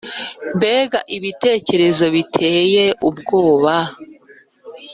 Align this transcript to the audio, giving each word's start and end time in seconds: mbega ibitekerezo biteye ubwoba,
mbega 0.57 0.99
ibitekerezo 1.15 2.05
biteye 2.15 2.85
ubwoba, 3.09 3.75